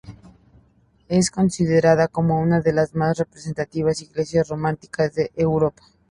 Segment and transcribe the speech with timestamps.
[1.09, 5.83] Es considerada como una de las más representativas iglesias románicas de Europa.